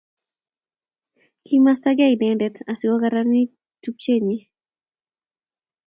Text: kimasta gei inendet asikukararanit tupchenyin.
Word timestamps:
kimasta 1.43 1.89
gei 1.97 2.13
inendet 2.15 2.55
asikukararanit 2.71 3.49
tupchenyin. 3.81 4.43